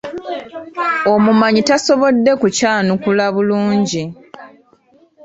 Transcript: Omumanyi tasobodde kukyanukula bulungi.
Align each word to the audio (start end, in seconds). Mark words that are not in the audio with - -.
Omumanyi 1.13 1.61
tasobodde 1.69 2.31
kukyanukula 2.41 3.25
bulungi. 3.35 4.03